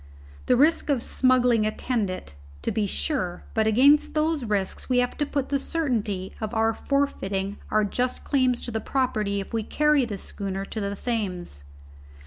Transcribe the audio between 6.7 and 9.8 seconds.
forfeiting our just claims to the property if we